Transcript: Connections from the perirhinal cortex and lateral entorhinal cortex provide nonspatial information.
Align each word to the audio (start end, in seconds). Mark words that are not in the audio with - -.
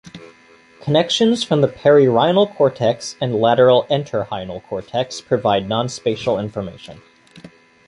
Connections 0.81 1.43
from 1.43 1.61
the 1.61 1.67
perirhinal 1.67 2.55
cortex 2.55 3.15
and 3.21 3.35
lateral 3.35 3.83
entorhinal 3.87 4.63
cortex 4.63 5.21
provide 5.21 5.67
nonspatial 5.69 6.39
information. 6.41 7.03